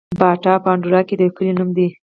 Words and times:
باټا 0.19 0.53
په 0.63 0.69
اندړو 0.73 0.99
کي 1.07 1.15
د 1.17 1.21
يو 1.25 1.35
کلي 1.37 1.51
نوم 1.59 1.69
دی 1.77 1.87